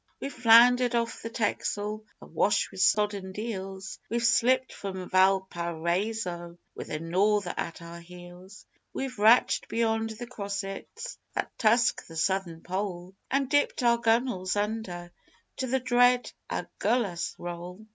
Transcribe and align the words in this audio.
We've 0.19 0.33
floundered 0.33 0.95
off 0.95 1.21
the 1.21 1.29
Texel, 1.29 2.03
Awash 2.23 2.71
with 2.71 2.81
sodden 2.81 3.33
deals, 3.33 3.99
We've 4.09 4.25
slipped 4.25 4.73
from 4.73 5.07
Valparaiso 5.11 6.57
With 6.73 6.87
the 6.87 6.99
Norther 6.99 7.53
at 7.55 7.83
our 7.83 7.99
heels: 7.99 8.65
We've 8.93 9.15
ratched 9.19 9.67
beyond 9.67 10.09
the 10.09 10.25
Crossets 10.25 11.19
That 11.35 11.55
tusk 11.59 12.07
the 12.07 12.15
Southern 12.17 12.61
Pole, 12.61 13.13
And 13.29 13.47
dipped 13.47 13.83
our 13.83 13.99
gunnels 13.99 14.55
under 14.55 15.11
To 15.57 15.67
the 15.67 15.79
dread 15.79 16.31
Agulhas 16.49 17.35
roll. 17.37 17.85